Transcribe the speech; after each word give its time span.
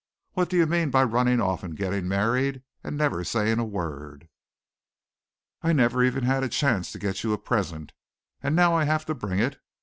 "What 0.33 0.49
do 0.49 0.57
you 0.57 0.65
mean 0.65 0.89
by 0.89 1.03
running 1.03 1.39
off 1.39 1.61
and 1.61 1.77
getting 1.77 2.07
married 2.07 2.63
and 2.83 2.97
never 2.97 3.23
saying 3.23 3.59
a 3.59 3.63
word. 3.63 4.29
I 5.61 5.73
never 5.73 6.03
even 6.03 6.23
had 6.23 6.41
a 6.43 6.49
chance 6.49 6.91
to 6.93 6.97
get 6.97 7.23
you 7.23 7.33
a 7.33 7.37
present 7.37 7.93
and 8.41 8.55
now 8.55 8.73
I 8.73 8.85
have 8.85 9.05
to 9.05 9.13
bring 9.13 9.37
it. 9.37 9.61